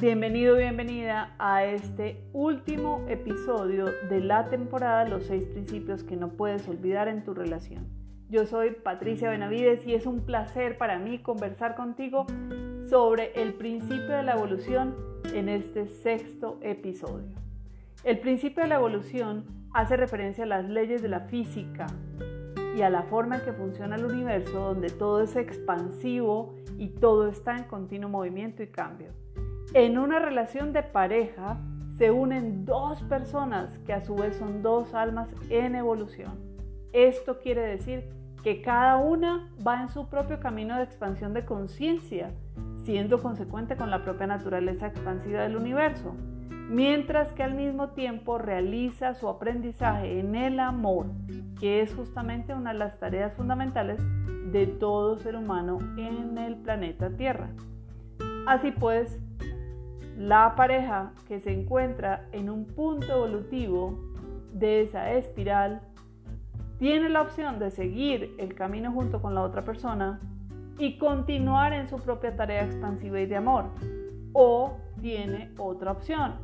[0.00, 6.68] Bienvenido, bienvenida a este último episodio de la temporada Los seis principios que no puedes
[6.68, 7.88] olvidar en tu relación.
[8.28, 12.26] Yo soy Patricia Benavides y es un placer para mí conversar contigo
[12.88, 14.94] sobre el principio de la evolución
[15.34, 17.34] en este sexto episodio.
[18.04, 21.88] El principio de la evolución hace referencia a las leyes de la física
[22.76, 27.26] y a la forma en que funciona el universo donde todo es expansivo y todo
[27.26, 29.10] está en continuo movimiento y cambio.
[29.74, 31.58] En una relación de pareja
[31.98, 36.38] se unen dos personas que a su vez son dos almas en evolución.
[36.94, 38.08] Esto quiere decir
[38.42, 42.30] que cada una va en su propio camino de expansión de conciencia,
[42.82, 46.14] siendo consecuente con la propia naturaleza expansiva del universo,
[46.70, 51.08] mientras que al mismo tiempo realiza su aprendizaje en el amor,
[51.60, 54.00] que es justamente una de las tareas fundamentales
[54.50, 57.50] de todo ser humano en el planeta Tierra.
[58.46, 59.18] Así pues,
[60.18, 63.96] la pareja que se encuentra en un punto evolutivo
[64.52, 65.80] de esa espiral
[66.80, 70.18] tiene la opción de seguir el camino junto con la otra persona
[70.76, 73.66] y continuar en su propia tarea expansiva y de amor.
[74.32, 76.34] O tiene otra opción,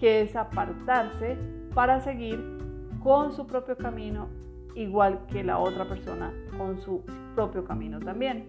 [0.00, 1.38] que es apartarse
[1.72, 2.58] para seguir
[3.00, 4.26] con su propio camino,
[4.74, 7.04] igual que la otra persona con su
[7.36, 8.48] propio camino también.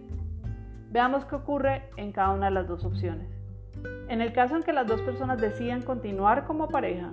[0.90, 3.41] Veamos qué ocurre en cada una de las dos opciones.
[4.08, 7.12] En el caso en que las dos personas decidan continuar como pareja,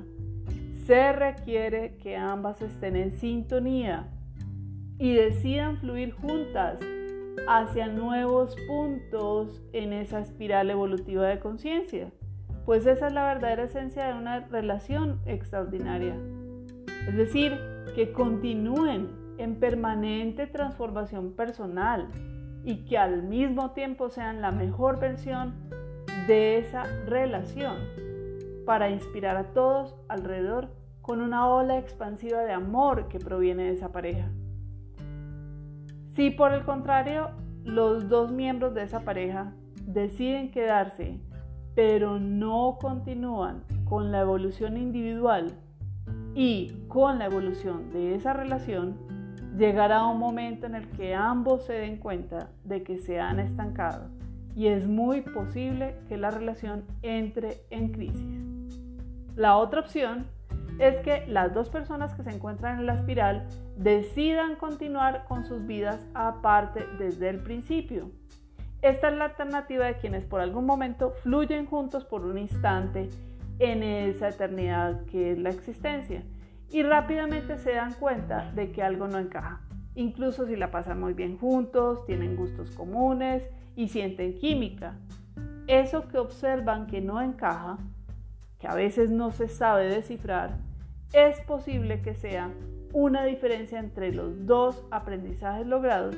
[0.85, 4.07] se requiere que ambas estén en sintonía
[4.97, 6.79] y decidan fluir juntas
[7.47, 12.11] hacia nuevos puntos en esa espiral evolutiva de conciencia,
[12.65, 16.15] pues esa es la verdadera esencia de una relación extraordinaria.
[17.07, 17.57] Es decir,
[17.95, 22.09] que continúen en permanente transformación personal
[22.63, 25.53] y que al mismo tiempo sean la mejor versión
[26.29, 27.77] de esa relación
[28.63, 30.69] para inspirar a todos alrededor
[31.01, 34.29] con una ola expansiva de amor que proviene de esa pareja.
[36.11, 37.31] Si por el contrario
[37.63, 39.55] los dos miembros de esa pareja
[39.87, 41.19] deciden quedarse,
[41.73, 45.47] pero no continúan con la evolución individual
[46.35, 48.99] y con la evolución de esa relación,
[49.57, 54.19] llegará un momento en el que ambos se den cuenta de que se han estancado
[54.55, 58.39] y es muy posible que la relación entre en crisis.
[59.35, 60.25] La otra opción
[60.79, 65.65] es que las dos personas que se encuentran en la espiral decidan continuar con sus
[65.65, 68.11] vidas aparte desde el principio.
[68.81, 73.09] Esta es la alternativa de quienes por algún momento fluyen juntos por un instante
[73.59, 76.23] en esa eternidad que es la existencia
[76.71, 79.61] y rápidamente se dan cuenta de que algo no encaja.
[79.99, 83.43] Incluso si la pasan muy bien juntos, tienen gustos comunes
[83.75, 84.95] y sienten química.
[85.67, 87.77] Eso que observan que no encaja,
[88.59, 90.55] que a veces no se sabe descifrar,
[91.11, 92.49] es posible que sea
[92.93, 96.15] una diferencia entre los dos aprendizajes logrados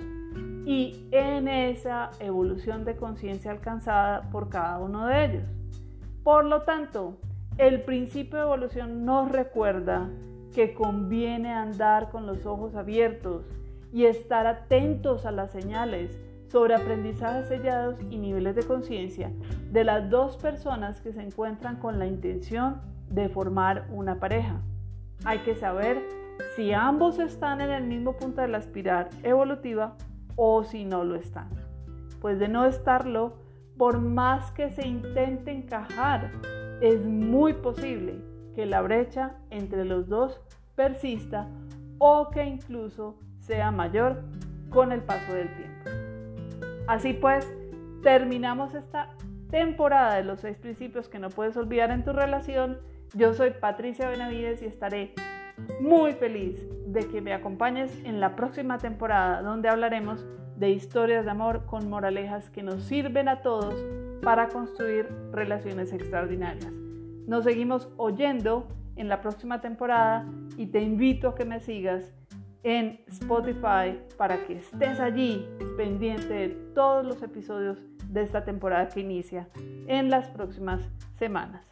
[0.63, 5.49] y en esa evolución de conciencia alcanzada por cada uno de ellos.
[6.23, 7.17] Por lo tanto,
[7.57, 10.07] el principio de evolución nos recuerda
[10.53, 13.43] que conviene andar con los ojos abiertos
[13.91, 16.19] y estar atentos a las señales
[16.51, 19.31] sobre aprendizajes sellados y niveles de conciencia
[19.71, 24.61] de las dos personas que se encuentran con la intención de formar una pareja.
[25.23, 26.01] Hay que saber
[26.55, 29.95] si ambos están en el mismo punto de la espiral evolutiva
[30.35, 31.49] o si no lo están.
[32.19, 33.37] Pues de no estarlo,
[33.77, 36.31] por más que se intente encajar,
[36.81, 38.21] es muy posible
[38.55, 40.41] que la brecha entre los dos
[40.75, 41.47] persista
[41.99, 44.23] o que incluso sea mayor
[44.69, 45.89] con el paso del tiempo.
[46.87, 47.51] Así pues,
[48.01, 49.09] terminamos esta
[49.49, 52.79] temporada de los seis principios que no puedes olvidar en tu relación.
[53.13, 55.13] Yo soy Patricia Benavides y estaré
[55.81, 60.25] muy feliz de que me acompañes en la próxima temporada donde hablaremos
[60.55, 63.75] de historias de amor con moralejas que nos sirven a todos
[64.21, 66.71] para construir relaciones extraordinarias.
[67.27, 70.25] Nos seguimos oyendo en la próxima temporada
[70.57, 72.13] y te invito a que me sigas
[72.63, 75.47] en Spotify para que estés allí
[75.77, 79.47] pendiente de todos los episodios de esta temporada que inicia
[79.87, 80.81] en las próximas
[81.17, 81.65] semanas.